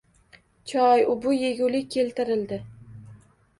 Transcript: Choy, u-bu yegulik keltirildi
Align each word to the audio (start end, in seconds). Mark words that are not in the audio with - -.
Choy, 0.71 1.03
u-bu 1.15 1.35
yegulik 1.35 1.93
keltirildi 1.99 2.61